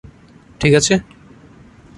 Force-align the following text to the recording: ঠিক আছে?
ঠিক 0.61 0.73
আছে? 0.73 0.93